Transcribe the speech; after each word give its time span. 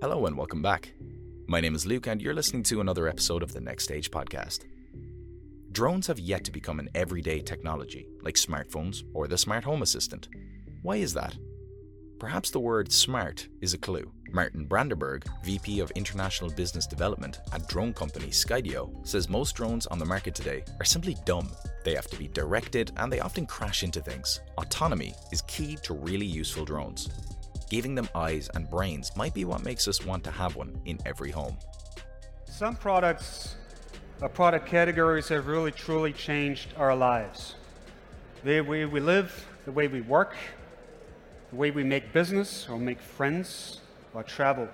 Hello 0.00 0.24
and 0.24 0.34
welcome 0.34 0.62
back. 0.62 0.94
My 1.46 1.60
name 1.60 1.74
is 1.74 1.84
Luke, 1.84 2.06
and 2.06 2.22
you're 2.22 2.32
listening 2.32 2.62
to 2.62 2.80
another 2.80 3.06
episode 3.06 3.42
of 3.42 3.52
the 3.52 3.60
Next 3.60 3.84
Stage 3.84 4.10
podcast. 4.10 4.60
Drones 5.72 6.06
have 6.06 6.18
yet 6.18 6.42
to 6.44 6.50
become 6.50 6.80
an 6.80 6.88
everyday 6.94 7.42
technology, 7.42 8.08
like 8.22 8.36
smartphones 8.36 9.02
or 9.12 9.28
the 9.28 9.36
smart 9.36 9.62
home 9.62 9.82
assistant. 9.82 10.30
Why 10.80 10.96
is 10.96 11.12
that? 11.12 11.36
Perhaps 12.18 12.50
the 12.50 12.60
word 12.60 12.90
smart 12.90 13.46
is 13.60 13.74
a 13.74 13.78
clue. 13.78 14.10
Martin 14.32 14.64
Brandenburg, 14.64 15.26
VP 15.44 15.80
of 15.80 15.90
International 15.90 16.50
Business 16.50 16.86
Development 16.86 17.38
at 17.52 17.68
drone 17.68 17.92
company 17.92 18.28
Skydio, 18.28 19.06
says 19.06 19.28
most 19.28 19.54
drones 19.54 19.86
on 19.88 19.98
the 19.98 20.06
market 20.06 20.34
today 20.34 20.64
are 20.78 20.86
simply 20.86 21.14
dumb. 21.26 21.50
They 21.84 21.94
have 21.94 22.06
to 22.06 22.16
be 22.16 22.28
directed 22.28 22.90
and 22.96 23.12
they 23.12 23.20
often 23.20 23.44
crash 23.44 23.82
into 23.82 24.00
things. 24.00 24.40
Autonomy 24.56 25.12
is 25.30 25.42
key 25.42 25.76
to 25.82 25.92
really 25.92 26.24
useful 26.24 26.64
drones. 26.64 27.10
Giving 27.70 27.94
them 27.94 28.08
eyes 28.16 28.50
and 28.54 28.68
brains 28.68 29.16
might 29.16 29.32
be 29.32 29.44
what 29.44 29.64
makes 29.64 29.86
us 29.86 30.04
want 30.04 30.24
to 30.24 30.30
have 30.32 30.56
one 30.56 30.80
in 30.86 30.98
every 31.06 31.30
home. 31.30 31.56
Some 32.44 32.74
products 32.74 33.54
or 34.20 34.28
product 34.28 34.66
categories 34.66 35.28
have 35.28 35.46
really 35.46 35.70
truly 35.70 36.12
changed 36.12 36.74
our 36.76 36.96
lives. 36.96 37.54
The 38.42 38.60
way 38.60 38.84
we 38.86 38.98
live, 38.98 39.46
the 39.66 39.70
way 39.70 39.86
we 39.86 40.00
work, 40.00 40.34
the 41.50 41.56
way 41.56 41.70
we 41.70 41.84
make 41.84 42.12
business 42.12 42.68
or 42.68 42.76
make 42.76 43.00
friends 43.00 43.80
or 44.14 44.24
travel. 44.24 44.68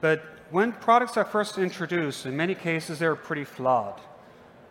But 0.00 0.22
when 0.52 0.70
products 0.70 1.16
are 1.16 1.24
first 1.24 1.58
introduced, 1.58 2.24
in 2.24 2.36
many 2.36 2.54
cases 2.54 3.00
they're 3.00 3.16
pretty 3.16 3.44
flawed. 3.44 4.00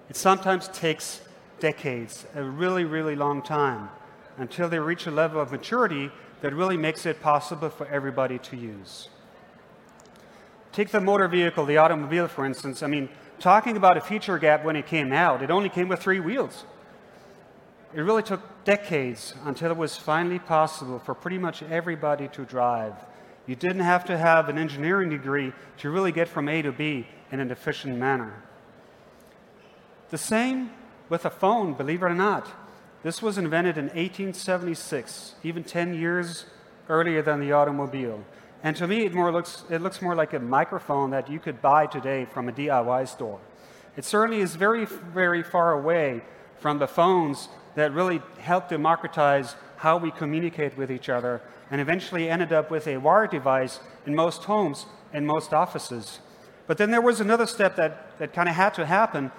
It 0.10 0.16
sometimes 0.16 0.70
takes 0.70 1.20
decades, 1.60 2.26
a 2.34 2.42
really, 2.42 2.86
really 2.86 3.18
long 3.18 3.42
time, 3.42 3.90
until 4.38 4.70
they 4.70 4.80
reach 4.80 5.06
a 5.06 5.12
level 5.12 5.42
of 5.42 5.52
maturity 5.52 6.12
that 6.42 6.54
really 6.54 6.78
makes 6.78 7.06
it 7.06 7.22
possible 7.22 7.70
for 7.70 7.88
everybody 7.88 8.40
to 8.40 8.56
use. 8.56 9.10
Take 10.72 10.90
the 10.90 11.02
motor 11.02 11.28
vehicle, 11.28 11.66
the 11.66 11.78
automobile, 11.78 12.28
for 12.28 12.46
instance. 12.46 12.84
I 12.84 12.88
mean, 12.88 13.10
talking 13.40 13.78
about 13.78 13.98
a 13.98 14.02
feature 14.02 14.38
gap 14.38 14.64
when 14.64 14.76
it 14.76 14.86
came 14.86 15.12
out, 15.12 15.42
it 15.42 15.50
only 15.50 15.70
came 15.70 15.88
with 15.88 16.00
three 16.00 16.20
wheels. 16.20 16.66
It 17.94 18.02
really 18.02 18.22
took 18.22 18.42
decades 18.64 19.34
until 19.46 19.72
it 19.72 19.78
was 19.78 19.98
finally 19.98 20.40
possible 20.40 21.00
for 21.00 21.16
pretty 21.16 21.38
much 21.38 21.64
everybody 21.64 22.28
to 22.30 22.46
drive. 22.46 22.94
You 23.48 23.56
didn't 23.56 23.82
have 23.82 24.06
to 24.06 24.18
have 24.18 24.50
an 24.50 24.58
engineering 24.58 25.10
degree 25.10 25.54
to 25.78 25.90
really 25.90 26.12
get 26.12 26.28
from 26.28 26.50
A 26.50 26.62
to 26.62 26.72
B 26.72 27.08
in 27.32 27.40
an 27.40 27.50
efficient 27.50 27.98
manner. 27.98 28.44
The 30.10 30.18
same 30.18 30.72
with 31.10 31.26
a 31.26 31.30
phone, 31.30 31.74
believe 31.74 32.04
it 32.04 32.06
or 32.06 32.14
not. 32.14 32.48
This 33.08 33.22
was 33.22 33.38
invented 33.38 33.78
in 33.78 33.86
1876, 33.86 35.36
even 35.42 35.64
10 35.64 35.94
years 35.94 36.44
earlier 36.90 37.22
than 37.22 37.40
the 37.40 37.54
automobile. 37.54 38.22
And 38.62 38.76
to 38.76 38.86
me, 38.86 39.06
it, 39.06 39.14
more 39.14 39.32
looks, 39.32 39.64
it 39.70 39.82
looks 39.82 40.02
more 40.02 40.14
like 40.14 40.34
a 40.34 40.40
microphone 40.40 41.12
that 41.12 41.30
you 41.30 41.40
could 41.40 41.62
buy 41.62 41.86
today 41.86 42.26
from 42.26 42.50
a 42.50 42.52
DIY 42.52 43.08
store. 43.08 43.40
It 43.96 44.04
certainly 44.04 44.42
is 44.42 44.56
very, 44.56 44.84
very 44.84 45.42
far 45.42 45.72
away 45.72 46.22
from 46.60 46.80
the 46.80 46.88
phones 46.90 47.48
that 47.76 47.94
really 47.94 48.22
helped 48.40 48.72
democratize 48.72 49.56
how 49.78 49.96
we 49.96 50.12
communicate 50.12 50.76
with 50.76 50.92
each 50.92 51.08
other 51.08 51.42
and 51.72 51.80
eventually 51.80 52.30
ended 52.30 52.52
up 52.52 52.70
with 52.70 52.88
a 52.88 52.98
wire 52.98 53.28
device 53.28 53.80
in 54.06 54.16
most 54.16 54.44
homes 54.44 54.86
and 55.14 55.26
most 55.26 55.54
offices. 55.54 56.20
But 56.68 56.78
then 56.78 56.92
there 56.92 57.00
was 57.00 57.22
another 57.22 57.48
step 57.48 57.78
that, 57.78 58.20
that 58.20 58.34
kind 58.34 58.50
of 58.50 58.56
had 58.56 58.74
to 58.74 58.86
happen. 58.86 59.32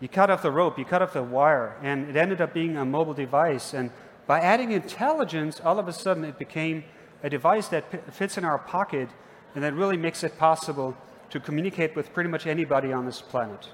You 0.00 0.08
cut 0.08 0.30
off 0.30 0.42
the 0.42 0.50
rope, 0.50 0.78
you 0.78 0.84
cut 0.84 1.02
off 1.02 1.12
the 1.12 1.22
wire, 1.22 1.76
and 1.82 2.08
it 2.08 2.16
ended 2.16 2.40
up 2.40 2.54
being 2.54 2.76
a 2.76 2.84
mobile 2.84 3.14
device. 3.14 3.74
And 3.74 3.90
by 4.26 4.40
adding 4.40 4.72
intelligence, 4.72 5.60
all 5.64 5.78
of 5.78 5.88
a 5.88 5.92
sudden 5.92 6.24
it 6.24 6.38
became 6.38 6.84
a 7.22 7.30
device 7.30 7.68
that 7.68 7.90
p- 7.90 7.98
fits 8.12 8.38
in 8.38 8.44
our 8.44 8.58
pocket 8.58 9.08
and 9.54 9.64
that 9.64 9.74
really 9.74 9.96
makes 9.96 10.22
it 10.22 10.38
possible 10.38 10.96
to 11.30 11.40
communicate 11.40 11.96
with 11.96 12.12
pretty 12.12 12.30
much 12.30 12.46
anybody 12.46 12.92
on 12.92 13.06
this 13.06 13.20
planet. 13.20 13.68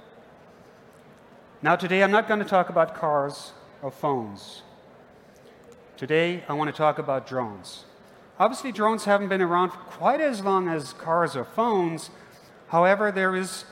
Now, 1.61 1.77
today 1.77 2.02
I'm 2.02 2.11
not 2.11 2.27
going 2.27 2.41
to 2.41 2.47
talk 2.47 2.69
about 2.69 2.95
cars 2.95 3.52
or 3.83 3.91
phones. 3.91 4.62
Today, 5.96 6.42
I 6.48 6.55
want 6.55 6.68
to 6.68 6.77
talk 6.77 6.98
about 6.98 7.27
drones. 7.27 7.85
Obviously, 8.39 8.73
drones 8.73 9.05
haven't 9.05 9.29
been 9.29 9.42
around 9.42 9.70
for 9.70 9.79
quite 9.79 10.20
as 10.20 10.42
long 10.42 10.68
as 10.68 10.92
cars 10.95 11.36
or 11.36 11.45
phones. 11.45 12.11
However, 12.68 13.12
there 13.12 13.36
is 13.36 13.64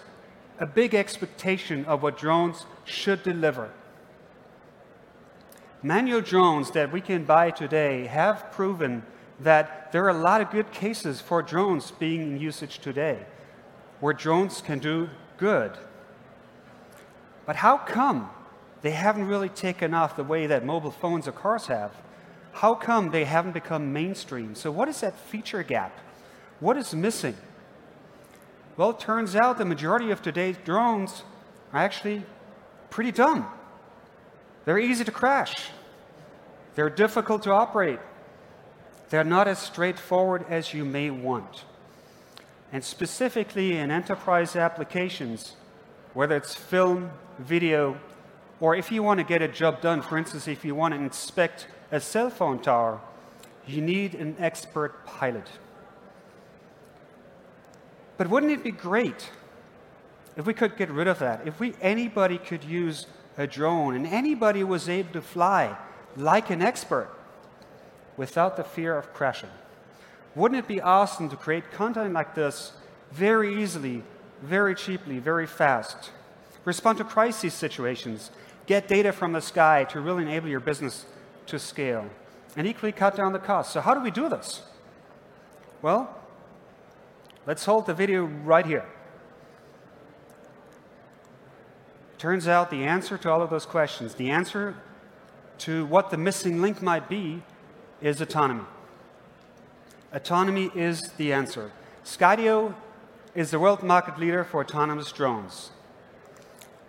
a 0.63 0.67
big 0.67 0.95
expectation 0.95 1.85
of 1.87 2.03
what 2.03 2.17
drones 2.17 2.65
should 2.85 3.23
deliver. 3.23 3.69
Manual 5.83 6.21
drones 6.21 6.71
that 6.71 6.93
we 6.93 7.01
can 7.01 7.25
buy 7.25 7.51
today 7.51 8.07
have 8.07 8.51
proven 8.53 9.03
that 9.41 9.91
there 9.91 10.05
are 10.05 10.11
a 10.11 10.23
lot 10.31 10.41
of 10.41 10.51
good 10.51 10.71
cases 10.71 11.21
for 11.21 11.43
drones 11.43 11.91
being 11.91 12.23
in 12.23 12.41
usage 12.41 12.79
today, 12.79 13.27
where 14.01 14.15
drones 14.15 14.63
can 14.63 14.79
do 14.79 15.11
good. 15.37 15.73
But 17.45 17.57
how 17.57 17.77
come 17.77 18.31
they 18.83 18.91
haven't 18.91 19.29
really 19.29 19.49
taken 19.49 19.95
off 19.95 20.17
the 20.17 20.25
way 20.25 20.47
that 20.47 20.65
mobile 20.65 20.91
phones 20.91 21.27
or 21.27 21.33
cars 21.33 21.69
have. 21.69 21.93
How 22.53 22.75
come 22.75 23.11
they 23.11 23.25
haven't 23.25 23.53
become 23.53 23.93
mainstream? 23.93 24.55
So, 24.55 24.71
what 24.71 24.89
is 24.89 25.01
that 25.01 25.19
feature 25.19 25.63
gap? 25.63 25.99
What 26.61 26.77
is 26.77 26.95
missing? 26.95 27.37
Well, 28.77 28.91
it 28.91 29.01
turns 29.01 29.37
out 29.37 29.59
the 29.59 29.67
majority 29.67 30.11
of 30.11 30.23
today's 30.23 30.57
drones 30.65 31.25
are 31.73 31.81
actually 31.81 32.25
pretty 32.89 33.13
dumb. 33.13 33.47
They're 34.65 34.79
easy 34.79 35.05
to 35.05 35.11
crash, 35.11 35.71
they're 36.75 36.91
difficult 36.91 37.43
to 37.43 37.51
operate, 37.51 37.99
they're 39.11 39.25
not 39.25 39.47
as 39.47 39.59
straightforward 39.59 40.47
as 40.49 40.73
you 40.73 40.85
may 40.85 41.11
want. 41.11 41.65
And 42.73 42.83
specifically 42.83 43.77
in 43.77 43.91
enterprise 43.91 44.57
applications, 44.57 45.57
whether 46.15 46.37
it's 46.37 46.55
film, 46.55 47.11
video, 47.39 47.99
or 48.61 48.75
if 48.75 48.91
you 48.91 49.03
want 49.03 49.19
to 49.19 49.25
get 49.25 49.43
a 49.43 49.49
job 49.49 49.83
done, 49.83 50.01
for 50.01 50.17
instance, 50.17 50.49
if 50.49 50.65
you 50.65 50.75
want 50.75 50.95
to 50.95 51.01
inspect 51.01 51.67
a 51.91 52.01
cell 52.01 52.31
phone 52.31 52.59
tower, 52.61 53.01
you 53.67 53.83
need 53.83 54.15
an 54.15 54.37
expert 54.39 55.05
pilot. 55.05 55.47
But 58.23 58.31
wouldn't 58.31 58.53
it 58.53 58.63
be 58.63 58.71
great 58.71 59.31
if 60.37 60.47
we 60.47 60.55
could 60.55 60.77
get 60.77 60.89
rid 60.91 61.09
of 61.09 61.19
that? 61.19 61.45
If 61.45 61.59
we, 61.59 61.75
anybody 61.81 62.39
could 62.39 62.63
use 62.63 63.09
a 63.37 63.49
drone 63.49 63.97
and 63.97 64.07
anybody 64.07 64.63
was 64.63 64.89
able 64.89 65.13
to 65.15 65.21
fly 65.21 65.77
like 66.17 66.49
an 66.49 66.63
expert 66.63 67.11
without 68.17 68.57
the 68.57 68.63
fear 68.63 68.97
of 68.97 69.13
crashing? 69.13 69.49
Wouldn't 70.37 70.61
it 70.61 70.69
be 70.69 70.81
awesome 70.81 71.31
to 71.31 71.37
create 71.37 71.73
content 71.73 72.13
like 72.13 72.37
this 72.37 72.75
very 73.11 73.61
easily, 73.61 74.05
very 74.41 74.77
cheaply, 74.77 75.19
very 75.19 75.49
fast? 75.49 76.13
Respond 76.65 76.99
to 76.99 77.05
crisis 77.05 77.55
situations 77.55 78.31
get 78.67 78.87
data 78.87 79.11
from 79.11 79.33
the 79.33 79.41
sky 79.41 79.83
to 79.91 80.01
really 80.01 80.23
enable 80.23 80.49
your 80.49 80.61
business 80.61 81.07
to 81.47 81.59
scale 81.59 82.09
and 82.57 82.69
equally 82.69 82.93
cut 82.93 83.17
down 83.17 83.33
the 83.33 83.41
cost. 83.41 83.73
So, 83.73 83.81
how 83.81 83.95
do 83.95 84.01
we 84.01 84.13
do 84.13 84.29
this? 84.29 84.63
Well, 85.83 86.22
let's 87.47 87.65
hold 87.65 87.87
the 87.87 87.95
video 87.95 88.25
right 88.25 88.67
here. 88.67 88.85
Turns 92.19 92.47
out 92.47 92.71
the 92.71 92.85
answer 92.85 93.19
to 93.19 93.31
all 93.31 93.43
of 93.43 93.51
those 93.51 93.67
questions, 93.67 94.15
the 94.15 94.31
answer 94.31 94.77
to 95.59 95.85
what 95.87 96.11
the 96.11 96.17
missing 96.17 96.63
link 96.63 96.81
might 96.81 97.09
be, 97.09 97.43
is 98.01 98.21
autonomy. 98.21 98.65
Autonomy 100.13 100.71
is 100.75 101.11
the 101.17 101.33
answer. 101.33 101.73
Skydio 102.05 102.75
is 103.35 103.51
the 103.51 103.59
world 103.59 103.83
market 103.83 104.19
leader 104.19 104.45
for 104.45 104.61
autonomous 104.61 105.11
drones. 105.11 105.71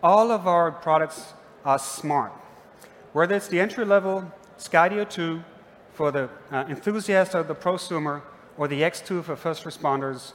All 0.02 0.32
of 0.32 0.48
our 0.48 0.72
products 0.72 1.34
are 1.64 1.80
smart. 1.80 2.34
Whether 3.14 3.36
it's 3.36 3.48
the 3.48 3.60
entry 3.60 3.86
level 3.86 4.32
Skydio 4.58 5.10
2 5.10 5.44
for 5.94 6.12
the 6.12 6.30
uh, 6.52 6.66
enthusiast 6.68 7.36
or 7.36 7.44
the 7.44 7.56
prosumer, 7.56 8.22
or 8.58 8.68
the 8.68 8.82
X2 8.82 9.24
for 9.24 9.36
first 9.36 9.64
responders 9.64 10.34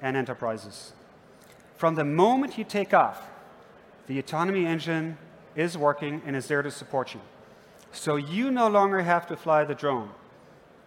and 0.00 0.16
enterprises. 0.16 0.92
From 1.76 1.94
the 1.94 2.04
moment 2.04 2.58
you 2.58 2.64
take 2.64 2.92
off, 2.92 3.22
the 4.06 4.18
autonomy 4.18 4.66
engine 4.66 5.18
is 5.54 5.76
working 5.76 6.22
and 6.24 6.34
is 6.34 6.48
there 6.48 6.62
to 6.62 6.70
support 6.70 7.14
you. 7.14 7.20
So 7.92 8.16
you 8.16 8.50
no 8.50 8.68
longer 8.68 9.00
have 9.02 9.26
to 9.28 9.36
fly 9.36 9.64
the 9.64 9.74
drone. 9.74 10.10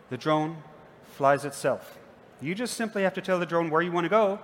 The 0.09 0.17
drone 0.17 0.63
flies 1.11 1.45
itself. 1.45 1.97
You 2.41 2.55
just 2.55 2.75
simply 2.75 3.03
have 3.03 3.13
to 3.13 3.21
tell 3.21 3.39
the 3.39 3.45
drone 3.45 3.69
where 3.69 3.81
you 3.81 3.91
want 3.91 4.05
to 4.05 4.09
go, 4.09 4.39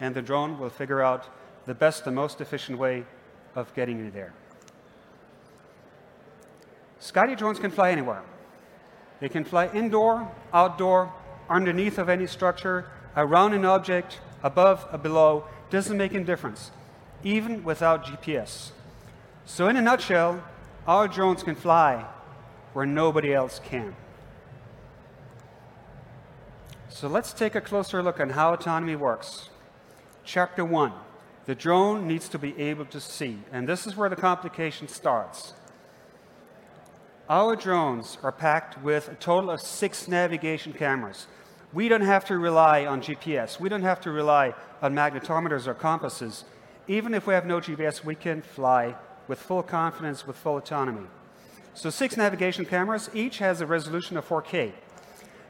and 0.00 0.14
the 0.14 0.22
drone 0.22 0.58
will 0.58 0.70
figure 0.70 1.02
out 1.02 1.28
the 1.66 1.74
best 1.74 2.06
and 2.06 2.16
most 2.16 2.40
efficient 2.40 2.78
way 2.78 3.04
of 3.54 3.72
getting 3.74 3.98
you 3.98 4.10
there. 4.10 4.32
Skydio 7.00 7.36
drones 7.36 7.58
can 7.58 7.70
fly 7.70 7.90
anywhere. 7.90 8.22
They 9.20 9.28
can 9.28 9.44
fly 9.44 9.68
indoor, 9.68 10.30
outdoor, 10.52 11.12
underneath 11.48 11.98
of 11.98 12.08
any 12.08 12.26
structure, 12.26 12.90
around 13.16 13.54
an 13.54 13.64
object, 13.64 14.20
above 14.42 14.86
or 14.92 14.98
below, 14.98 15.44
doesn't 15.70 15.96
make 15.96 16.14
any 16.14 16.24
difference, 16.24 16.70
even 17.24 17.64
without 17.64 18.04
GPS. 18.04 18.70
So, 19.44 19.68
in 19.68 19.76
a 19.76 19.82
nutshell, 19.82 20.42
our 20.86 21.08
drones 21.08 21.42
can 21.42 21.54
fly 21.54 22.06
where 22.72 22.86
nobody 22.86 23.32
else 23.32 23.60
can. 23.64 23.96
So 26.96 27.08
let's 27.08 27.32
take 27.32 27.54
a 27.54 27.60
closer 27.60 28.02
look 28.02 28.20
on 28.20 28.30
how 28.30 28.54
autonomy 28.54 28.96
works. 28.96 29.50
Chapter 30.24 30.64
1 30.64 30.92
The 31.44 31.54
drone 31.54 32.06
needs 32.06 32.28
to 32.30 32.38
be 32.38 32.58
able 32.58 32.86
to 32.86 33.00
see, 33.00 33.38
and 33.52 33.68
this 33.68 33.86
is 33.86 33.96
where 33.96 34.08
the 34.08 34.16
complication 34.16 34.88
starts. 34.88 35.54
Our 37.28 37.56
drones 37.56 38.18
are 38.22 38.32
packed 38.32 38.82
with 38.82 39.08
a 39.08 39.14
total 39.14 39.50
of 39.50 39.60
six 39.60 40.06
navigation 40.06 40.72
cameras. 40.72 41.26
We 41.72 41.88
don't 41.88 42.02
have 42.02 42.24
to 42.26 42.38
rely 42.38 42.86
on 42.86 43.00
GPS. 43.00 43.60
We 43.60 43.68
don't 43.68 43.82
have 43.82 44.00
to 44.02 44.10
rely 44.10 44.54
on 44.80 44.94
magnetometers 44.94 45.66
or 45.66 45.74
compasses. 45.74 46.44
Even 46.88 47.14
if 47.14 47.26
we 47.26 47.34
have 47.34 47.46
no 47.46 47.60
GPS, 47.60 48.04
we 48.04 48.14
can 48.14 48.42
fly 48.42 48.94
with 49.28 49.38
full 49.38 49.62
confidence, 49.62 50.26
with 50.26 50.36
full 50.36 50.56
autonomy. 50.56 51.06
So 51.74 51.90
six 51.90 52.16
navigation 52.16 52.64
cameras, 52.64 53.10
each 53.12 53.38
has 53.38 53.60
a 53.60 53.66
resolution 53.66 54.16
of 54.16 54.26
4K. 54.28 54.72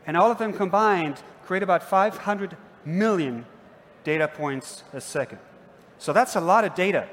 And 0.06 0.16
all 0.16 0.30
of 0.30 0.38
them 0.38 0.52
combined 0.52 1.20
create 1.44 1.62
about 1.62 1.82
500 1.82 2.56
million 2.84 3.46
data 4.02 4.28
points 4.28 4.84
a 4.92 5.00
second. 5.00 5.38
So 5.98 6.12
that's 6.12 6.36
a 6.36 6.40
lot 6.40 6.64
of 6.64 6.74
data. 6.74 7.08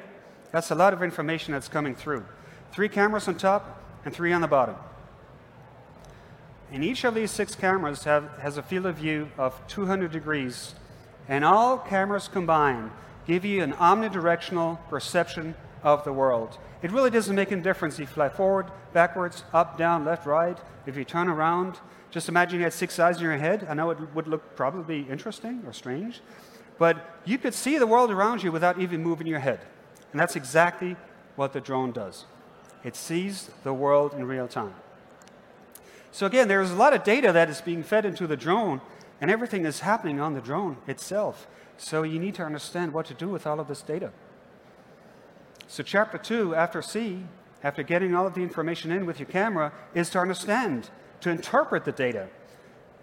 That's 0.51 0.71
a 0.71 0.75
lot 0.75 0.93
of 0.93 1.03
information 1.03 1.53
that's 1.53 1.67
coming 1.67 1.95
through. 1.95 2.25
Three 2.71 2.89
cameras 2.89 3.27
on 3.27 3.35
top, 3.35 3.81
and 4.05 4.13
three 4.13 4.33
on 4.33 4.41
the 4.41 4.47
bottom. 4.47 4.75
And 6.73 6.83
each 6.83 7.03
of 7.03 7.13
these 7.13 7.29
six 7.29 7.53
cameras 7.53 8.03
have, 8.05 8.35
has 8.39 8.57
a 8.57 8.63
field 8.63 8.87
of 8.87 8.95
view 8.95 9.29
of 9.37 9.55
200 9.67 10.11
degrees, 10.11 10.73
and 11.29 11.45
all 11.45 11.77
cameras 11.77 12.27
combined 12.27 12.89
give 13.27 13.45
you 13.45 13.61
an 13.61 13.73
omnidirectional 13.73 14.79
perception 14.89 15.53
of 15.83 16.03
the 16.03 16.11
world. 16.11 16.57
It 16.81 16.91
really 16.91 17.11
doesn't 17.11 17.35
make 17.35 17.51
any 17.51 17.61
difference 17.61 17.93
if 17.95 17.99
you 17.99 18.05
fly 18.07 18.27
forward, 18.27 18.71
backwards, 18.91 19.43
up, 19.53 19.77
down, 19.77 20.03
left, 20.03 20.25
right, 20.25 20.57
if 20.87 20.97
you 20.97 21.05
turn 21.05 21.27
around. 21.29 21.77
Just 22.09 22.27
imagine 22.27 22.57
you 22.57 22.63
had 22.63 22.73
six 22.73 22.97
eyes 22.97 23.17
in 23.17 23.23
your 23.23 23.37
head. 23.37 23.67
I 23.69 23.75
know 23.75 23.91
it 23.91 23.99
would 24.15 24.27
look 24.27 24.55
probably 24.55 25.03
interesting 25.03 25.61
or 25.67 25.73
strange, 25.73 26.21
but 26.79 27.19
you 27.23 27.37
could 27.37 27.53
see 27.53 27.77
the 27.77 27.87
world 27.87 28.09
around 28.09 28.41
you 28.41 28.51
without 28.51 28.79
even 28.79 29.03
moving 29.03 29.27
your 29.27 29.39
head. 29.39 29.59
And 30.11 30.19
that's 30.19 30.35
exactly 30.35 30.95
what 31.35 31.53
the 31.53 31.61
drone 31.61 31.91
does. 31.91 32.25
It 32.83 32.95
sees 32.95 33.51
the 33.63 33.73
world 33.73 34.15
in 34.15 34.25
real 34.25 34.47
time. 34.47 34.73
So 36.13 36.27
again, 36.27 36.47
there's 36.47 36.69
a 36.69 36.75
lot 36.75 36.93
of 36.93 37.03
data 37.03 37.31
that 37.31 37.49
is 37.49 37.59
being 37.59 37.81
fed 37.81 38.05
into 38.05 38.27
the 38.27 38.37
drone, 38.37 38.81
and 39.19 39.31
everything 39.31 39.65
is 39.65 39.79
happening 39.79 40.19
on 40.19 40.35
the 40.35 40.41
drone 40.41 40.77
itself. 40.85 41.47
So 41.77 42.03
you 42.03 42.19
need 42.19 42.35
to 42.35 42.43
understand 42.43 42.93
what 42.93 43.07
to 43.07 43.15
do 43.15 43.29
with 43.29 43.47
all 43.47 43.59
of 43.59 43.67
this 43.67 43.81
data. 43.81 44.11
So 45.67 45.81
chapter 45.81 46.19
two, 46.19 46.53
after 46.53 46.83
see, 46.83 47.25
after 47.63 47.81
getting 47.81 48.13
all 48.13 48.27
of 48.27 48.35
the 48.35 48.41
information 48.41 48.91
in 48.91 49.07
with 49.07 49.19
your 49.19 49.27
camera, 49.27 49.73
is 49.95 50.11
to 50.11 50.19
understand, 50.19 50.91
to 51.21 51.31
interpret 51.31 51.83
the 51.83 51.91
data. 51.91 52.29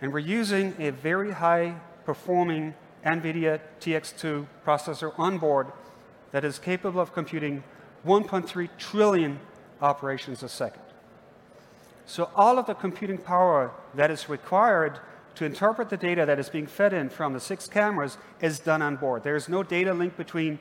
And 0.01 0.13
we're 0.13 0.21
using 0.21 0.77
a 0.79 0.91
very 0.91 1.33
high 1.33 1.81
performing 2.05 2.75
NVIDIA 3.05 3.59
TX2 3.81 4.47
processor 4.65 5.19
on 5.19 5.39
board 5.39 5.73
that 6.31 6.45
is 6.45 6.61
capable 6.61 7.01
of 7.01 7.13
computing 7.13 7.65
1.3 8.07 8.69
trillion 8.79 9.41
operations 9.83 10.45
a 10.45 10.49
second. 10.49 10.83
So 12.11 12.29
all 12.35 12.59
of 12.59 12.67
the 12.67 12.75
computing 12.75 13.19
power 13.19 13.71
that 13.95 14.11
is 14.11 14.29
required 14.29 14.99
to 15.37 15.45
interpret 15.45 15.91
the 15.91 15.97
data 15.97 16.27
that 16.27 16.41
is 16.41 16.49
being 16.49 16.67
fed 16.67 16.93
in 16.93 17.09
from 17.09 17.35
the 17.35 17.39
six 17.39 17.69
cameras 17.69 18.19
is 18.41 18.59
done 18.59 18.83
on 18.83 18.97
board. 18.97 19.23
There 19.23 19.37
is 19.37 19.49
no 19.49 19.63
data 19.63 19.95
link 19.95 20.17
between 20.17 20.59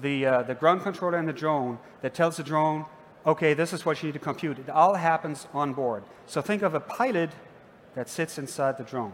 the, 0.00 0.26
uh, 0.26 0.42
the 0.42 0.56
ground 0.56 0.82
controller 0.82 1.18
and 1.18 1.28
the 1.28 1.32
drone 1.32 1.78
that 2.00 2.14
tells 2.14 2.36
the 2.36 2.42
drone, 2.42 2.84
okay, 3.24 3.54
this 3.54 3.72
is 3.72 3.86
what 3.86 4.02
you 4.02 4.08
need 4.08 4.14
to 4.14 4.18
compute. 4.18 4.58
It 4.58 4.68
all 4.68 4.96
happens 4.96 5.46
on 5.54 5.72
board. 5.72 6.02
So 6.26 6.42
think 6.42 6.62
of 6.62 6.74
a 6.74 6.80
pilot 6.80 7.30
that 7.94 8.08
sits 8.08 8.36
inside 8.36 8.76
the 8.76 8.82
drone. 8.82 9.12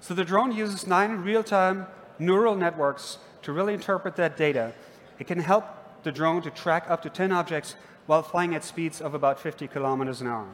So 0.00 0.14
the 0.14 0.24
drone 0.24 0.52
uses 0.52 0.86
nine 0.86 1.18
real-time 1.18 1.86
neural 2.18 2.56
networks 2.56 3.18
to 3.42 3.52
really 3.52 3.74
interpret 3.74 4.16
that 4.16 4.38
data. 4.38 4.72
It 5.18 5.26
can 5.26 5.40
help 5.40 5.66
the 6.02 6.10
drone 6.10 6.40
to 6.40 6.50
track 6.50 6.86
up 6.88 7.02
to 7.02 7.10
10 7.10 7.30
objects 7.30 7.76
while 8.10 8.24
flying 8.24 8.56
at 8.56 8.64
speeds 8.64 9.00
of 9.00 9.14
about 9.14 9.38
50 9.38 9.68
kilometers 9.68 10.20
an 10.20 10.26
hour. 10.26 10.48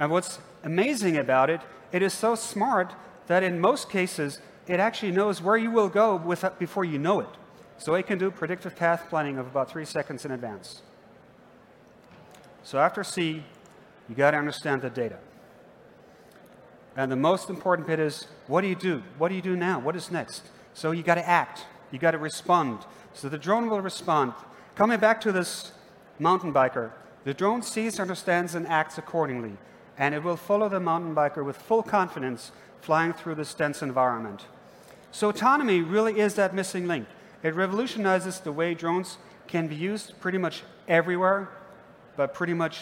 And 0.00 0.10
what's 0.10 0.40
amazing 0.64 1.16
about 1.16 1.48
it, 1.48 1.60
it 1.92 2.02
is 2.02 2.12
so 2.12 2.34
smart 2.34 2.92
that 3.28 3.44
in 3.44 3.60
most 3.60 3.88
cases, 3.88 4.40
it 4.66 4.80
actually 4.80 5.12
knows 5.12 5.40
where 5.40 5.56
you 5.56 5.70
will 5.70 5.88
go 5.88 6.18
before 6.58 6.84
you 6.84 6.98
know 6.98 7.20
it. 7.20 7.28
So 7.78 7.94
it 7.94 8.08
can 8.08 8.18
do 8.18 8.32
predictive 8.32 8.74
path 8.74 9.04
planning 9.08 9.38
of 9.38 9.46
about 9.46 9.70
three 9.70 9.84
seconds 9.84 10.24
in 10.24 10.32
advance. 10.32 10.82
So 12.64 12.80
after 12.80 13.04
see, 13.04 13.44
you 14.08 14.16
got 14.16 14.32
to 14.32 14.38
understand 14.38 14.82
the 14.82 14.90
data. 14.90 15.18
And 16.96 17.12
the 17.12 17.16
most 17.16 17.48
important 17.48 17.86
bit 17.86 18.00
is 18.00 18.26
what 18.48 18.62
do 18.62 18.66
you 18.66 18.74
do? 18.74 19.04
What 19.18 19.28
do 19.28 19.36
you 19.36 19.42
do 19.42 19.54
now? 19.54 19.78
What 19.78 19.94
is 19.94 20.10
next? 20.10 20.48
So 20.74 20.90
you 20.90 21.04
got 21.04 21.14
to 21.14 21.28
act. 21.28 21.64
You 21.92 22.00
got 22.00 22.10
to 22.10 22.18
respond. 22.18 22.80
So 23.14 23.28
the 23.28 23.38
drone 23.38 23.70
will 23.70 23.80
respond. 23.80 24.32
Coming 24.74 24.98
back 24.98 25.20
to 25.20 25.30
this 25.30 25.70
mountain 26.18 26.52
biker, 26.52 26.92
the 27.24 27.34
drone 27.34 27.62
sees, 27.62 28.00
understands, 28.00 28.54
and 28.54 28.66
acts 28.66 28.98
accordingly, 28.98 29.56
and 29.96 30.14
it 30.14 30.22
will 30.22 30.36
follow 30.36 30.68
the 30.68 30.80
mountain 30.80 31.14
biker 31.14 31.44
with 31.44 31.56
full 31.56 31.82
confidence 31.82 32.52
flying 32.80 33.12
through 33.12 33.36
this 33.36 33.54
dense 33.54 33.82
environment. 33.82 34.46
So 35.12 35.28
autonomy 35.28 35.82
really 35.82 36.18
is 36.18 36.34
that 36.34 36.54
missing 36.54 36.88
link. 36.88 37.06
It 37.42 37.54
revolutionizes 37.54 38.40
the 38.40 38.52
way 38.52 38.74
drones 38.74 39.18
can 39.46 39.68
be 39.68 39.74
used 39.74 40.18
pretty 40.20 40.38
much 40.38 40.62
everywhere, 40.88 41.48
but 42.16 42.34
pretty 42.34 42.54
much 42.54 42.80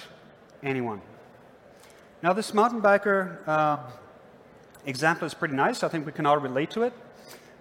anyone. 0.63 1.01
Now, 2.23 2.33
this 2.33 2.53
mountain 2.53 2.83
biker 2.83 3.47
uh, 3.49 3.79
example 4.87 5.27
is 5.27 5.35
pretty 5.35 5.55
nice. 5.55 5.83
I 5.83 5.89
think 5.89 6.07
we 6.07 6.13
can 6.13 6.27
all 6.27 6.39
relate 6.39 6.71
to 6.73 6.83
it. 6.83 6.93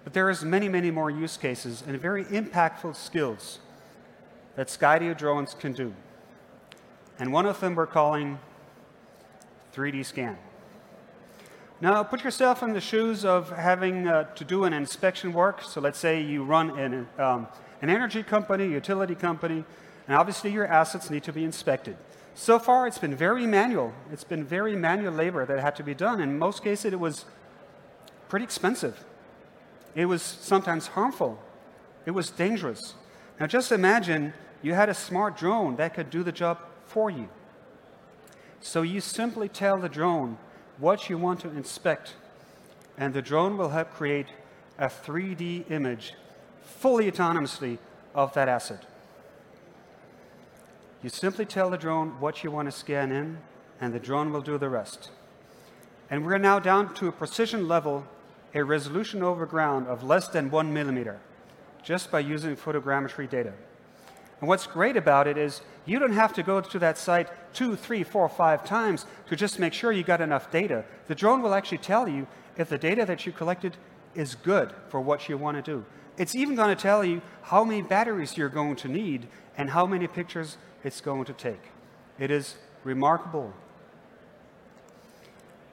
But 0.04 0.12
there 0.12 0.30
is 0.30 0.44
many, 0.44 0.68
many 0.68 0.90
more 0.90 1.10
use 1.10 1.36
cases 1.36 1.82
and 1.86 1.98
very 2.00 2.24
impactful 2.26 2.96
skills 2.96 3.58
that 4.56 4.68
Skydio 4.68 5.16
drones 5.16 5.54
can 5.54 5.72
do. 5.72 5.94
And 7.18 7.32
one 7.32 7.46
of 7.46 7.60
them 7.60 7.74
we're 7.74 7.86
calling 7.86 8.38
3D 9.74 10.04
scan. 10.04 10.38
Now, 11.82 12.02
put 12.02 12.24
yourself 12.24 12.62
in 12.62 12.74
the 12.74 12.80
shoes 12.80 13.24
of 13.24 13.50
having 13.50 14.06
uh, 14.06 14.24
to 14.34 14.44
do 14.44 14.64
an 14.64 14.72
inspection 14.74 15.32
work. 15.32 15.62
So 15.62 15.80
let's 15.80 15.98
say 15.98 16.20
you 16.20 16.44
run 16.44 16.78
an, 16.78 17.08
um, 17.18 17.48
an 17.80 17.88
energy 17.88 18.22
company, 18.22 18.66
utility 18.66 19.14
company, 19.14 19.64
and 20.06 20.16
obviously 20.16 20.52
your 20.52 20.66
assets 20.66 21.08
need 21.08 21.22
to 21.24 21.32
be 21.32 21.42
inspected. 21.42 21.96
So 22.34 22.58
far, 22.58 22.86
it's 22.86 22.98
been 22.98 23.14
very 23.14 23.46
manual. 23.46 23.92
It's 24.12 24.24
been 24.24 24.44
very 24.44 24.76
manual 24.76 25.12
labor 25.12 25.46
that 25.46 25.58
had 25.60 25.74
to 25.76 25.82
be 25.82 25.94
done. 25.94 26.20
In 26.20 26.38
most 26.38 26.62
cases, 26.62 26.92
it 26.92 27.00
was 27.00 27.24
pretty 28.28 28.44
expensive. 28.44 29.02
It 29.94 30.06
was 30.06 30.22
sometimes 30.22 30.88
harmful. 30.88 31.42
It 32.06 32.12
was 32.12 32.30
dangerous. 32.30 32.94
Now, 33.40 33.46
just 33.46 33.72
imagine 33.72 34.34
you 34.60 34.74
had 34.74 34.90
a 34.90 34.94
smart 34.94 35.38
drone 35.38 35.76
that 35.76 35.94
could 35.94 36.10
do 36.10 36.22
the 36.22 36.30
job 36.30 36.58
for 36.84 37.08
you. 37.10 37.30
So 38.60 38.82
you 38.82 39.00
simply 39.00 39.48
tell 39.48 39.78
the 39.78 39.88
drone 39.88 40.36
what 40.76 41.08
you 41.08 41.16
want 41.16 41.40
to 41.40 41.48
inspect, 41.48 42.14
and 42.98 43.14
the 43.14 43.22
drone 43.22 43.56
will 43.56 43.70
help 43.70 43.92
create 43.94 44.26
a 44.78 44.88
3D 44.88 45.70
image 45.70 46.12
fully 46.62 47.10
autonomously 47.10 47.78
of 48.14 48.34
that 48.34 48.48
asset. 48.48 48.84
You 51.02 51.08
simply 51.08 51.46
tell 51.46 51.70
the 51.70 51.78
drone 51.78 52.20
what 52.20 52.44
you 52.44 52.50
want 52.50 52.70
to 52.70 52.72
scan 52.72 53.10
in, 53.10 53.38
and 53.80 53.94
the 53.94 53.98
drone 53.98 54.32
will 54.32 54.42
do 54.42 54.58
the 54.58 54.68
rest. 54.68 55.10
And 56.10 56.26
we're 56.26 56.36
now 56.36 56.58
down 56.58 56.92
to 56.94 57.08
a 57.08 57.12
precision 57.12 57.66
level, 57.66 58.04
a 58.54 58.62
resolution 58.62 59.22
over 59.22 59.46
ground 59.46 59.86
of 59.86 60.02
less 60.02 60.28
than 60.28 60.50
one 60.50 60.74
millimeter, 60.74 61.20
just 61.82 62.10
by 62.10 62.20
using 62.20 62.56
photogrammetry 62.56 63.28
data. 63.28 63.52
And 64.40 64.48
what's 64.48 64.66
great 64.66 64.96
about 64.96 65.26
it 65.26 65.36
is 65.36 65.60
you 65.84 65.98
don't 65.98 66.12
have 66.12 66.32
to 66.34 66.42
go 66.42 66.60
to 66.60 66.78
that 66.78 66.96
site 66.96 67.28
two, 67.52 67.76
three, 67.76 68.02
four, 68.02 68.28
five 68.28 68.64
times 68.64 69.04
to 69.28 69.36
just 69.36 69.58
make 69.58 69.72
sure 69.72 69.92
you 69.92 70.02
got 70.02 70.20
enough 70.20 70.50
data. 70.50 70.84
The 71.08 71.14
drone 71.14 71.42
will 71.42 71.54
actually 71.54 71.78
tell 71.78 72.08
you 72.08 72.26
if 72.56 72.68
the 72.68 72.78
data 72.78 73.04
that 73.04 73.26
you 73.26 73.32
collected 73.32 73.76
is 74.14 74.34
good 74.34 74.72
for 74.88 75.00
what 75.00 75.28
you 75.28 75.36
want 75.36 75.56
to 75.56 75.62
do. 75.62 75.84
It's 76.16 76.34
even 76.34 76.54
going 76.54 76.74
to 76.74 76.80
tell 76.80 77.04
you 77.04 77.22
how 77.42 77.64
many 77.64 77.82
batteries 77.82 78.36
you're 78.36 78.48
going 78.48 78.76
to 78.76 78.88
need 78.88 79.26
and 79.56 79.70
how 79.70 79.86
many 79.86 80.06
pictures 80.06 80.56
it's 80.84 81.00
going 81.00 81.24
to 81.26 81.32
take. 81.32 81.62
It 82.18 82.30
is 82.30 82.56
remarkable. 82.84 83.52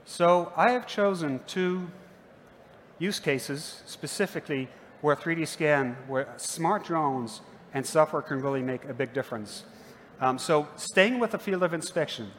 So 0.06 0.52
I 0.56 0.72
have 0.72 0.88
chosen 0.88 1.42
two 1.48 1.90
use 3.00 3.20
cases 3.20 3.82
specifically 3.86 4.70
where 5.08 5.16
3D 5.16 5.48
scan, 5.48 5.96
where 6.10 6.28
smart 6.36 6.84
drones 6.84 7.40
and 7.74 7.86
software 7.86 8.22
can 8.22 8.42
really 8.42 8.62
make 8.62 8.84
a 8.84 8.94
big 8.94 9.14
difference. 9.14 9.64
Um, 10.20 10.38
so 10.38 10.68
staying 10.76 11.18
with 11.18 11.32
the 11.32 11.40
field 11.40 11.64
of 11.64 11.74
inspection, 11.74 12.30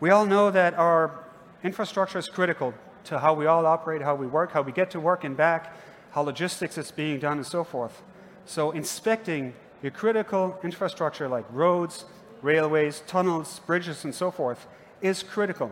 we 0.00 0.08
all 0.08 0.24
know 0.24 0.50
that 0.50 0.72
our 0.78 1.26
infrastructure 1.62 2.18
is 2.18 2.26
critical 2.26 2.72
to 3.04 3.18
how 3.18 3.34
we 3.34 3.44
all 3.44 3.66
operate, 3.66 4.00
how 4.00 4.14
we 4.14 4.26
work, 4.26 4.52
how 4.52 4.62
we 4.62 4.72
get 4.72 4.90
to 4.92 4.98
work 4.98 5.24
and 5.24 5.36
back, 5.36 5.76
how 6.12 6.22
logistics 6.22 6.78
is 6.78 6.90
being 6.90 7.18
done 7.20 7.36
and 7.36 7.46
so 7.46 7.62
forth. 7.62 8.00
So 8.46 8.70
inspecting 8.70 9.52
your 9.82 9.92
critical 9.92 10.58
infrastructure 10.64 11.28
like 11.28 11.44
roads, 11.50 12.06
railways, 12.40 13.02
tunnels, 13.06 13.60
bridges, 13.66 14.04
and 14.04 14.14
so 14.14 14.30
forth 14.30 14.66
is 15.02 15.22
critical. 15.22 15.70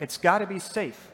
It's 0.00 0.18
got 0.18 0.38
to 0.38 0.48
be 0.48 0.58
safe. 0.58 1.12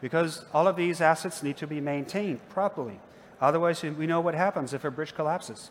because 0.00 0.44
all 0.54 0.68
of 0.68 0.76
these 0.76 1.00
assets 1.00 1.42
need 1.42 1.56
to 1.56 1.66
be 1.66 1.80
maintained 1.80 2.40
properly. 2.48 3.00
Otherwise, 3.40 3.82
we 3.82 4.06
know 4.06 4.20
what 4.20 4.34
happens 4.34 4.72
if 4.74 4.84
a 4.84 4.90
bridge 4.90 5.14
collapses. 5.14 5.70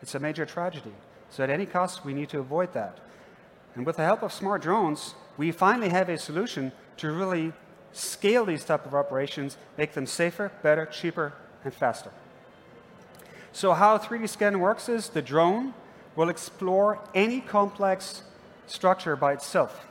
It's 0.00 0.14
a 0.14 0.18
major 0.18 0.46
tragedy. 0.46 0.94
So, 1.28 1.44
at 1.44 1.50
any 1.50 1.66
cost, 1.66 2.04
we 2.04 2.14
need 2.14 2.28
to 2.30 2.38
avoid 2.38 2.72
that. 2.72 2.98
And 3.74 3.86
with 3.86 3.96
the 3.96 4.04
help 4.04 4.22
of 4.22 4.32
smart 4.32 4.62
drones, 4.62 5.14
we 5.36 5.52
finally 5.52 5.90
have 5.90 6.08
a 6.08 6.18
solution 6.18 6.72
to 6.96 7.12
really 7.12 7.52
scale 7.92 8.44
these 8.44 8.64
type 8.64 8.86
of 8.86 8.94
operations, 8.94 9.56
make 9.76 9.92
them 9.92 10.06
safer, 10.06 10.50
better, 10.62 10.86
cheaper, 10.86 11.32
and 11.64 11.72
faster. 11.72 12.10
So 13.52 13.72
how 13.74 13.98
3D 13.98 14.28
scan 14.28 14.60
works 14.60 14.88
is 14.88 15.08
the 15.08 15.22
drone 15.22 15.74
will 16.16 16.28
explore 16.28 17.00
any 17.14 17.40
complex 17.40 18.22
structure 18.66 19.16
by 19.16 19.32
itself, 19.32 19.86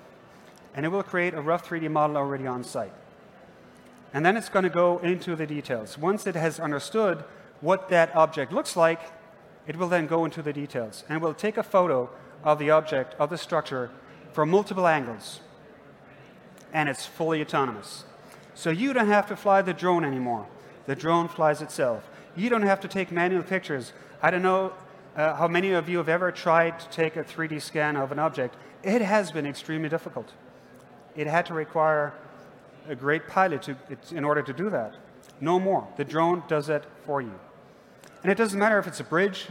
and 0.74 0.86
it 0.86 0.90
will 0.90 1.04
create 1.04 1.34
a 1.34 1.42
rough 1.42 1.68
3D 1.68 1.90
model 1.92 2.18
already 2.18 2.48
on 2.48 2.64
site. 2.64 2.94
And 4.14 4.26
then 4.26 4.38
it's 4.38 4.50
going 4.50 4.64
to 4.64 4.70
go 4.70 4.98
into 5.00 5.36
the 5.36 5.46
details. 5.46 5.98
Once 5.98 6.26
it 6.26 6.36
has 6.36 6.60
understood 6.60 7.24
what 7.62 7.90
that 7.90 8.16
object 8.16 8.52
looks 8.52 8.76
like, 8.76 9.02
it 9.68 9.76
will 9.76 9.88
then 9.88 10.08
go 10.08 10.26
into 10.26 10.42
the 10.42 10.54
details 10.54 11.04
and 11.08 11.22
will 11.22 11.34
take 11.34 11.58
a 11.58 11.64
photo 11.64 12.10
of 12.44 12.58
the 12.58 12.72
object, 12.72 13.16
of 13.20 13.30
the 13.30 13.38
structure, 13.38 13.92
from 14.32 14.50
multiple 14.50 14.88
angles. 14.88 15.42
And 16.74 16.90
it's 16.90 17.06
fully 17.06 17.42
autonomous. 17.42 18.06
So 18.56 18.70
you 18.70 18.94
don't 18.94 19.08
have 19.08 19.28
to 19.28 19.36
fly 19.36 19.62
the 19.62 19.74
drone 19.74 20.04
anymore. 20.04 20.48
The 20.86 20.96
drone 20.96 21.28
flies 21.28 21.62
itself. 21.62 22.10
You 22.36 22.50
don't 22.50 22.64
have 22.64 22.80
to 22.82 22.88
take 22.88 23.12
manual 23.12 23.44
pictures. 23.44 23.94
I 24.22 24.32
don't 24.32 24.42
know 24.42 24.74
uh, 25.16 25.36
how 25.36 25.48
many 25.48 25.72
of 25.72 25.90
you 25.90 25.98
have 25.98 26.10
ever 26.10 26.32
tried 26.32 26.80
to 26.80 26.90
take 26.90 27.16
a 27.16 27.24
3D 27.24 27.62
scan 27.62 27.96
of 27.96 28.12
an 28.12 28.20
object. 28.20 28.56
It 28.84 29.02
has 29.02 29.32
been 29.32 29.46
extremely 29.46 29.90
difficult. 29.90 30.32
It 31.16 31.28
had 31.28 31.46
to 31.48 31.54
require 31.54 32.14
a 32.88 32.96
great 32.96 33.28
pilot 33.28 33.62
to, 33.64 33.78
in 34.12 34.24
order 34.24 34.42
to 34.42 34.54
do 34.54 34.70
that. 34.70 34.96
No 35.42 35.60
more. 35.60 35.88
The 35.98 36.06
drone 36.06 36.44
does 36.48 36.70
it 36.70 36.84
for 37.06 37.22
you. 37.22 37.40
And 38.24 38.32
it 38.32 38.36
doesn't 38.36 38.60
matter 38.60 38.78
if 38.80 38.88
it's 38.88 39.00
a 39.00 39.04
bridge, 39.04 39.48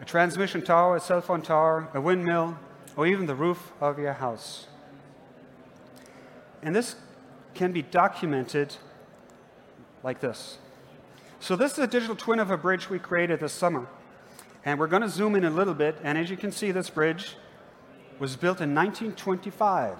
a 0.00 0.04
transmission 0.04 0.62
tower, 0.62 0.96
a 0.96 1.00
cell 1.00 1.20
phone 1.20 1.42
tower, 1.42 1.88
a 1.94 2.00
windmill, 2.00 2.58
or 2.96 3.06
even 3.06 3.26
the 3.26 3.34
roof 3.34 3.72
of 3.80 3.98
your 3.98 4.12
house. 4.12 4.66
And 6.62 6.74
this 6.74 6.96
can 7.54 7.72
be 7.72 7.82
documented 7.82 8.76
like 10.02 10.20
this. 10.20 10.58
So 11.40 11.56
this 11.56 11.72
is 11.72 11.78
a 11.80 11.86
digital 11.86 12.14
twin 12.14 12.38
of 12.38 12.50
a 12.50 12.56
bridge 12.56 12.88
we 12.88 12.98
created 12.98 13.40
this 13.40 13.52
summer. 13.52 13.88
And 14.64 14.78
we're 14.78 14.86
going 14.86 15.02
to 15.02 15.08
zoom 15.08 15.34
in 15.34 15.44
a 15.44 15.50
little 15.50 15.74
bit. 15.74 15.98
And 16.04 16.16
as 16.16 16.30
you 16.30 16.36
can 16.36 16.52
see, 16.52 16.70
this 16.70 16.88
bridge 16.88 17.36
was 18.20 18.36
built 18.36 18.60
in 18.60 18.74
1925. 18.74 19.96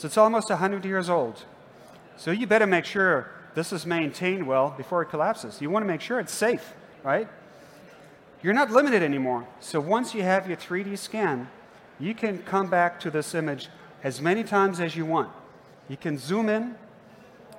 So 0.00 0.06
it's 0.06 0.16
almost 0.16 0.48
100 0.48 0.86
years 0.86 1.10
old. 1.10 1.44
So 2.16 2.30
you 2.30 2.46
better 2.46 2.66
make 2.66 2.86
sure 2.86 3.30
this 3.54 3.70
is 3.70 3.84
maintained 3.84 4.46
well 4.46 4.72
before 4.74 5.02
it 5.02 5.10
collapses. 5.10 5.60
You 5.60 5.68
want 5.68 5.82
to 5.82 5.86
make 5.86 6.00
sure 6.00 6.18
it's 6.18 6.32
safe, 6.32 6.72
right? 7.04 7.28
You're 8.42 8.54
not 8.54 8.70
limited 8.70 9.02
anymore. 9.02 9.46
So 9.60 9.78
once 9.78 10.14
you 10.14 10.22
have 10.22 10.48
your 10.48 10.56
3D 10.56 10.96
scan, 10.96 11.50
you 11.98 12.14
can 12.14 12.38
come 12.38 12.70
back 12.70 12.98
to 13.00 13.10
this 13.10 13.34
image 13.34 13.68
as 14.02 14.22
many 14.22 14.42
times 14.42 14.80
as 14.80 14.96
you 14.96 15.04
want. 15.04 15.28
You 15.86 15.98
can 15.98 16.16
zoom 16.16 16.48
in, 16.48 16.76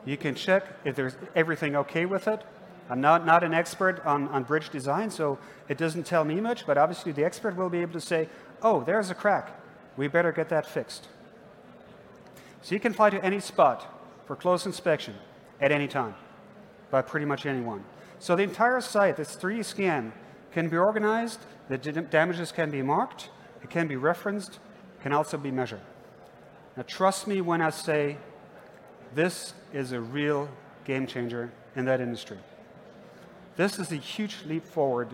you 0.03 0.17
can 0.17 0.33
check 0.33 0.65
if 0.83 0.95
there's 0.95 1.13
everything 1.35 1.75
okay 1.75 2.07
with 2.07 2.27
it, 2.27 2.41
I'm 2.89 3.01
not, 3.01 3.23
not 3.23 3.43
an 3.43 3.53
expert 3.53 4.03
on, 4.03 4.27
on 4.29 4.45
bridge 4.45 4.71
design, 4.71 5.11
so 5.11 5.37
it 5.69 5.77
doesn't 5.77 6.07
tell 6.07 6.25
me 6.25 6.41
much, 6.41 6.65
but 6.65 6.75
obviously 6.75 7.11
the 7.11 7.23
expert 7.23 7.55
will 7.55 7.69
be 7.69 7.81
able 7.83 7.93
to 7.93 8.01
say, 8.01 8.29
oh, 8.63 8.83
there's 8.83 9.11
a 9.11 9.15
crack. 9.15 9.55
We 9.95 10.07
better 10.07 10.31
get 10.31 10.49
that 10.49 10.65
fixed. 10.65 11.07
So 12.61 12.75
you 12.75 12.79
can 12.79 12.93
fly 12.93 13.09
to 13.09 13.23
any 13.23 13.39
spot 13.39 13.87
for 14.25 14.35
close 14.35 14.65
inspection 14.65 15.15
at 15.59 15.71
any 15.71 15.87
time 15.87 16.15
by 16.89 17.01
pretty 17.01 17.25
much 17.25 17.45
anyone. 17.45 17.83
So 18.19 18.35
the 18.35 18.43
entire 18.43 18.81
site, 18.81 19.17
this 19.17 19.35
3D 19.35 19.65
scan, 19.65 20.13
can 20.51 20.69
be 20.69 20.77
organized, 20.77 21.39
the 21.69 21.77
damages 21.77 22.51
can 22.51 22.69
be 22.69 22.81
marked, 22.81 23.29
it 23.63 23.69
can 23.69 23.87
be 23.87 23.95
referenced, 23.95 24.59
can 25.01 25.13
also 25.13 25.37
be 25.37 25.49
measured. 25.49 25.81
Now 26.77 26.83
trust 26.83 27.27
me 27.27 27.41
when 27.41 27.61
I 27.61 27.69
say 27.69 28.17
this 29.15 29.53
is 29.73 29.91
a 29.91 29.99
real 29.99 30.49
game 30.85 31.07
changer 31.07 31.51
in 31.75 31.85
that 31.85 32.01
industry. 32.01 32.37
This 33.55 33.79
is 33.79 33.91
a 33.91 33.95
huge 33.95 34.37
leap 34.45 34.65
forward 34.65 35.09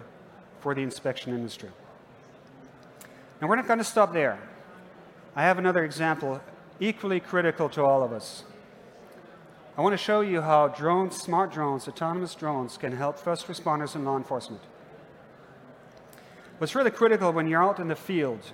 for 0.60 0.76
the 0.76 0.82
inspection 0.82 1.34
industry. 1.34 1.70
And 3.40 3.50
we're 3.50 3.56
not 3.56 3.68
going 3.68 3.80
to 3.80 3.86
stop 3.86 4.14
there. 4.14 4.40
I 5.36 5.44
have 5.44 5.58
another 5.58 5.84
example 5.84 6.42
equally 6.80 7.20
critical 7.20 7.70
to 7.70 7.84
all 7.84 8.04
of 8.04 8.12
us. 8.12 8.44
I 9.78 9.82
want 9.82 9.94
to 9.94 9.98
show 9.98 10.22
you 10.22 10.42
how 10.42 10.70
drones, 10.70 11.16
smart 11.16 11.52
drones, 11.52 11.88
autonomous 11.88 12.34
drones 12.36 12.78
can 12.78 12.92
help 12.92 13.20
first 13.20 13.48
responders 13.48 13.96
and 13.96 14.06
law 14.06 14.18
enforcement. 14.18 14.62
What's 16.58 16.74
really 16.74 16.92
critical 16.92 17.32
when 17.32 17.48
you're 17.48 17.64
out 17.64 17.80
in 17.80 17.88
the 17.88 17.96
field, 17.96 18.52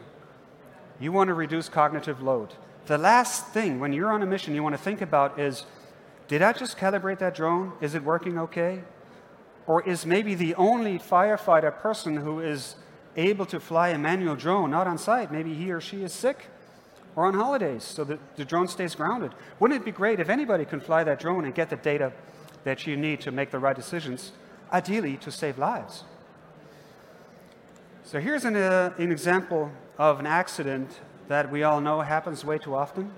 you 1.00 1.12
want 1.12 1.30
to 1.30 1.34
reduce 1.34 1.70
cognitive 1.70 2.22
load. 2.22 2.54
The 2.86 2.98
last 2.98 3.48
thing 3.48 3.80
when 3.80 3.94
you're 3.94 4.12
on 4.12 4.22
a 4.22 4.26
mission 4.26 4.54
you 4.54 4.64
want 4.64 4.76
to 4.76 4.82
think 4.82 5.02
about 5.02 5.40
is 5.40 5.66
did 6.28 6.42
I 6.42 6.54
just 6.54 6.78
calibrate 6.78 7.20
that 7.20 7.36
drone? 7.36 7.74
Is 7.80 7.96
it 7.96 8.04
working 8.04 8.38
okay? 8.40 8.84
or 9.68 9.88
is 9.88 10.06
maybe 10.06 10.36
the 10.36 10.56
only 10.56 11.00
firefighter 11.00 11.76
person 11.78 12.18
who 12.18 12.40
is 12.40 12.76
able 13.16 13.46
to 13.46 13.60
fly 13.60 13.90
a 13.90 13.98
manual 13.98 14.36
drone, 14.36 14.72
not 14.72 14.88
on 14.88 14.98
site. 14.98 15.32
Maybe 15.32 15.54
he 15.54 15.72
or 15.72 15.80
she 15.80 16.04
is 16.04 16.12
sick 16.12 16.48
or 17.16 17.26
on 17.26 17.34
holidays, 17.34 17.84
so 17.84 18.04
that 18.04 18.20
the 18.36 18.46
drone 18.46 18.68
stays 18.68 18.96
grounded. 18.96 19.34
Wouldn't 19.60 19.82
it 19.82 19.86
be 19.86 19.92
great 19.92 20.20
if 20.20 20.30
anybody 20.30 20.66
can 20.66 20.80
fly 20.80 21.04
that 21.04 21.20
drone 21.20 21.46
and 21.46 21.54
get 21.54 21.70
the 21.70 21.76
data 21.76 22.12
that 22.64 22.88
you 22.88 22.98
need 22.98 23.22
to 23.22 23.32
make 23.32 23.52
the 23.52 23.60
right 23.60 23.76
decisions, 23.76 24.32
ideally 24.72 25.18
to 25.18 25.32
save 25.32 25.58
lives? 25.58 26.04
So 28.04 28.20
here's 28.20 28.46
an, 28.46 28.56
uh, 28.56 28.94
an 28.98 29.12
example 29.12 29.72
of 29.98 30.20
an 30.20 30.26
accident 30.26 31.00
that 31.28 31.52
we 31.52 31.64
all 31.64 31.80
know 31.80 32.02
happens 32.02 32.44
way 32.44 32.58
too 32.58 32.76
often. 32.76 33.12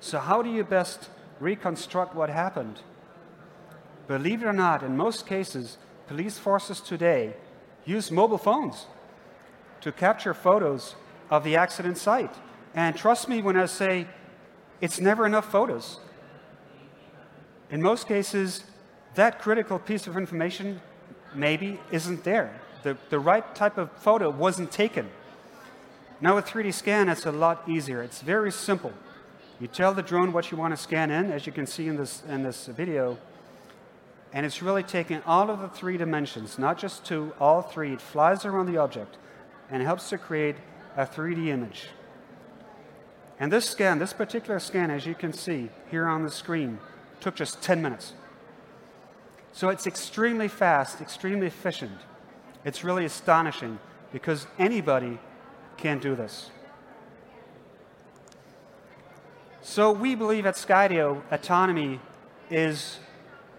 So, 0.00 0.18
how 0.18 0.42
do 0.42 0.50
you 0.50 0.64
best 0.64 1.10
reconstruct 1.40 2.14
what 2.14 2.30
happened? 2.30 2.80
Believe 4.08 4.42
it 4.42 4.46
or 4.46 4.52
not, 4.52 4.82
in 4.82 4.96
most 4.96 5.26
cases, 5.26 5.76
police 6.06 6.38
forces 6.38 6.80
today 6.80 7.34
use 7.84 8.10
mobile 8.10 8.38
phones 8.38 8.86
to 9.82 9.92
capture 9.92 10.34
photos 10.34 10.94
of 11.30 11.44
the 11.44 11.56
accident 11.56 11.98
site. 11.98 12.34
And 12.74 12.96
trust 12.96 13.28
me 13.28 13.42
when 13.42 13.56
I 13.56 13.66
say 13.66 14.06
it's 14.80 15.00
never 15.00 15.26
enough 15.26 15.50
photos. 15.50 16.00
In 17.70 17.82
most 17.82 18.06
cases, 18.06 18.64
that 19.14 19.40
critical 19.40 19.78
piece 19.78 20.06
of 20.06 20.16
information 20.16 20.80
maybe 21.34 21.78
isn't 21.90 22.24
there. 22.24 22.60
The, 22.82 22.96
the 23.10 23.18
right 23.18 23.54
type 23.54 23.78
of 23.78 23.92
photo 23.92 24.30
wasn't 24.30 24.72
taken. 24.72 25.08
Now, 26.20 26.34
with 26.34 26.46
3D 26.46 26.74
scan, 26.74 27.08
it's 27.08 27.26
a 27.26 27.32
lot 27.32 27.68
easier. 27.68 28.02
It's 28.02 28.20
very 28.20 28.52
simple. 28.52 28.92
You 29.58 29.66
tell 29.66 29.94
the 29.94 30.02
drone 30.02 30.32
what 30.32 30.50
you 30.50 30.56
want 30.56 30.72
to 30.74 30.76
scan 30.76 31.10
in, 31.10 31.30
as 31.32 31.46
you 31.46 31.52
can 31.52 31.66
see 31.66 31.86
in 31.86 31.96
this, 31.96 32.22
in 32.28 32.42
this 32.42 32.66
video, 32.66 33.18
and 34.32 34.46
it's 34.46 34.62
really 34.62 34.82
taking 34.82 35.22
all 35.26 35.50
of 35.50 35.60
the 35.60 35.68
three 35.68 35.96
dimensions, 35.96 36.58
not 36.58 36.78
just 36.78 37.04
two, 37.04 37.32
all 37.40 37.62
three. 37.62 37.92
It 37.92 38.00
flies 38.00 38.44
around 38.44 38.66
the 38.66 38.76
object 38.76 39.16
and 39.70 39.82
helps 39.82 40.08
to 40.10 40.18
create 40.18 40.56
a 40.96 41.04
3D 41.04 41.48
image. 41.48 41.88
And 43.40 43.50
this 43.50 43.64
scan, 43.64 43.98
this 43.98 44.12
particular 44.12 44.60
scan, 44.60 44.90
as 44.90 45.06
you 45.06 45.14
can 45.14 45.32
see 45.32 45.70
here 45.90 46.06
on 46.06 46.22
the 46.22 46.30
screen, 46.30 46.78
took 47.20 47.34
just 47.34 47.62
10 47.62 47.80
minutes. 47.80 48.12
So 49.52 49.70
it's 49.70 49.86
extremely 49.86 50.46
fast, 50.46 51.00
extremely 51.00 51.46
efficient. 51.46 51.98
It's 52.66 52.84
really 52.84 53.06
astonishing 53.06 53.78
because 54.12 54.46
anybody 54.58 55.18
can 55.78 55.98
do 55.98 56.14
this. 56.14 56.50
So 59.62 59.90
we 59.90 60.14
believe 60.14 60.44
at 60.44 60.56
Skydio, 60.56 61.22
autonomy 61.30 62.00
is 62.50 62.98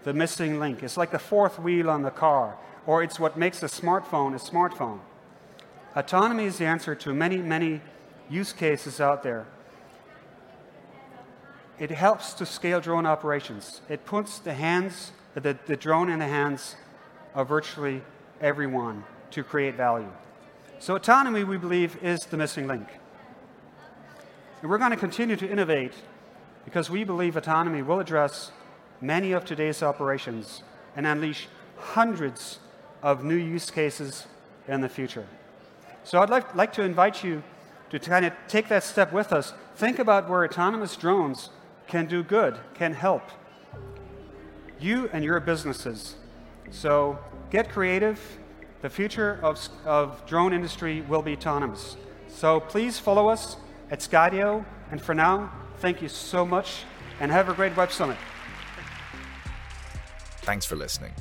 the 0.04 0.12
missing 0.12 0.60
link. 0.60 0.82
It's 0.82 0.96
like 0.96 1.10
the 1.10 1.18
fourth 1.18 1.58
wheel 1.58 1.90
on 1.90 2.02
the 2.02 2.10
car, 2.10 2.56
or 2.86 3.02
it's 3.02 3.18
what 3.18 3.36
makes 3.36 3.62
a 3.62 3.66
smartphone 3.66 4.34
a 4.34 4.38
smartphone. 4.38 5.00
Autonomy 5.96 6.44
is 6.44 6.58
the 6.58 6.66
answer 6.66 6.94
to 6.94 7.12
many, 7.12 7.38
many 7.38 7.80
use 8.28 8.52
cases 8.52 9.00
out 9.00 9.22
there. 9.22 9.46
It 11.82 11.90
helps 11.90 12.32
to 12.34 12.46
scale 12.46 12.80
drone 12.80 13.06
operations. 13.06 13.80
It 13.88 14.06
puts 14.06 14.38
the 14.38 14.54
hands, 14.54 15.10
the, 15.34 15.58
the 15.66 15.76
drone 15.76 16.10
in 16.10 16.20
the 16.20 16.28
hands 16.28 16.76
of 17.34 17.48
virtually 17.48 18.02
everyone 18.40 19.02
to 19.32 19.42
create 19.42 19.74
value. 19.74 20.12
So 20.78 20.94
autonomy, 20.94 21.42
we 21.42 21.56
believe, 21.56 22.00
is 22.00 22.20
the 22.20 22.36
missing 22.36 22.68
link. 22.68 22.86
And 24.60 24.70
we're 24.70 24.78
going 24.78 24.92
to 24.92 24.96
continue 24.96 25.34
to 25.34 25.50
innovate 25.50 25.92
because 26.64 26.88
we 26.88 27.02
believe 27.02 27.36
autonomy 27.36 27.82
will 27.82 27.98
address 27.98 28.52
many 29.00 29.32
of 29.32 29.44
today's 29.44 29.82
operations 29.82 30.62
and 30.94 31.04
unleash 31.04 31.48
hundreds 31.78 32.60
of 33.02 33.24
new 33.24 33.34
use 33.34 33.72
cases 33.72 34.28
in 34.68 34.82
the 34.82 34.88
future. 34.88 35.26
So 36.04 36.22
I'd 36.22 36.30
like, 36.30 36.54
like 36.54 36.72
to 36.74 36.82
invite 36.82 37.24
you 37.24 37.42
to 37.90 37.98
kind 37.98 38.24
of 38.24 38.32
take 38.46 38.68
that 38.68 38.84
step 38.84 39.12
with 39.12 39.32
us. 39.32 39.52
Think 39.74 39.98
about 39.98 40.30
where 40.30 40.44
autonomous 40.44 40.94
drones 40.94 41.50
can 41.86 42.06
do 42.06 42.22
good, 42.22 42.58
can 42.74 42.92
help 42.92 43.22
you 44.78 45.08
and 45.12 45.24
your 45.24 45.38
businesses. 45.40 46.16
So 46.70 47.18
get 47.50 47.70
creative. 47.70 48.20
The 48.80 48.90
future 48.90 49.38
of, 49.42 49.68
of 49.84 50.24
drone 50.26 50.52
industry 50.52 51.02
will 51.02 51.22
be 51.22 51.34
autonomous. 51.34 51.96
So 52.28 52.60
please 52.60 52.98
follow 52.98 53.28
us 53.28 53.56
at 53.90 54.00
Skydio. 54.00 54.64
And 54.90 55.00
for 55.00 55.14
now, 55.14 55.52
thank 55.78 56.02
you 56.02 56.08
so 56.08 56.44
much 56.44 56.84
and 57.20 57.30
have 57.30 57.48
a 57.48 57.54
great 57.54 57.76
Web 57.76 57.92
Summit. 57.92 58.16
Thanks 60.38 60.66
for 60.66 60.74
listening. 60.74 61.12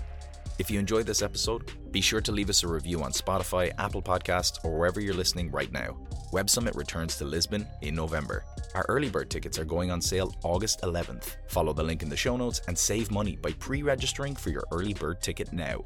If 0.58 0.72
you 0.72 0.80
enjoyed 0.80 1.06
this 1.06 1.22
episode, 1.22 1.72
be 1.91 2.01
sure 2.01 2.22
to 2.22 2.32
leave 2.32 2.50
us 2.50 2.63
a 2.63 2.68
review 2.68 3.03
on 3.03 3.12
Spotify, 3.12 3.72
Apple 3.77 4.01
Podcasts, 4.01 4.63
or 4.63 4.77
wherever 4.77 5.00
you're 5.00 5.13
listening 5.13 5.51
right 5.51 5.72
now. 5.72 5.98
Web 6.32 6.50
Summit 6.50 6.76
returns 6.76 7.18
to 7.18 7.26
Lisbon 7.26 7.68
in 7.82 7.94
November. 7.94 8.46
Our 8.74 8.86
early 8.88 9.10
bird 9.10 9.30
tickets 9.30 9.60
are 9.60 9.66
going 9.66 9.92
on 9.92 10.02
sale 10.02 10.34
August 10.44 10.82
11th. 10.82 11.36
Follow 11.48 11.74
the 11.74 11.84
link 11.84 12.04
in 12.04 12.10
the 12.10 12.16
show 12.16 12.38
notes 12.38 12.62
and 12.70 12.78
save 12.78 13.12
money 13.12 13.36
by 13.36 13.52
pre 13.54 13.84
registering 13.84 14.36
for 14.36 14.50
your 14.50 14.64
early 14.72 14.94
bird 14.94 15.22
ticket 15.22 15.52
now. 15.52 15.84